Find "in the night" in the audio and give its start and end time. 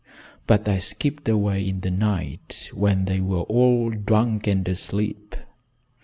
1.69-2.71